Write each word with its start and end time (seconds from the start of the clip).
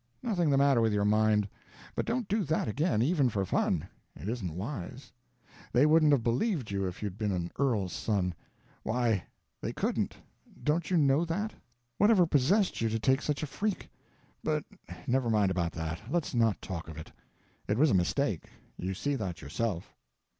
Nothing 0.23 0.49
the 0.49 0.57
matter 0.57 0.81
with 0.81 0.93
your 0.93 1.05
mind. 1.05 1.47
But 1.93 2.07
don't 2.07 2.27
do 2.27 2.43
that 2.45 2.67
again—even 2.67 3.29
for 3.29 3.45
fun. 3.45 3.87
It 4.15 4.27
isn't 4.27 4.55
wise. 4.55 5.11
They 5.71 5.85
wouldn't 5.85 6.11
have 6.11 6.23
believed 6.23 6.71
you 6.71 6.87
if 6.87 7.03
you'd 7.03 7.19
been 7.19 7.31
an 7.31 7.51
earl's 7.59 7.93
son. 7.93 8.33
Why, 8.81 9.25
they 9.61 9.73
couldn't—don't 9.73 10.89
you 10.89 10.97
know 10.97 11.23
that? 11.25 11.53
What 11.99 12.09
ever 12.09 12.25
possessed 12.25 12.81
you 12.81 12.89
to 12.89 12.97
take 12.97 13.21
such 13.21 13.43
a 13.43 13.45
freak? 13.45 13.91
But 14.43 14.63
never 15.05 15.29
mind 15.29 15.51
about 15.51 15.73
that; 15.73 16.01
let's 16.09 16.33
not 16.33 16.59
talk 16.63 16.87
of 16.87 16.97
it. 16.97 17.11
It 17.67 17.77
was 17.77 17.91
a 17.91 17.93
mistake; 17.93 18.45
you 18.79 18.95
see 18.95 19.13
that 19.13 19.39
yourself." 19.43 19.93